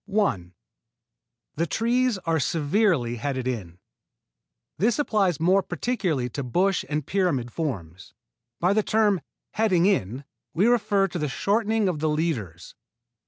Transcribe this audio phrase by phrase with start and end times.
[0.07, 0.53] 1.
[1.57, 3.77] The trees are severely headed in.
[4.79, 8.15] This applies more particularly to bush and pyramid forms.
[8.59, 10.25] By the term "heading in"
[10.55, 12.73] we refer to the shortening of the leaders.